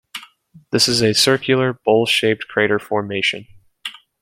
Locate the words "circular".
1.13-1.73